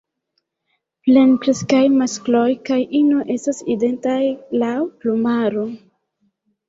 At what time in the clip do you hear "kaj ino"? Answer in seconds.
2.69-3.21